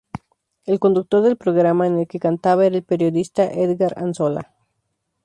[0.65, 4.51] El conductor del programa en el que cantaba era el periodista Édgar Anzola.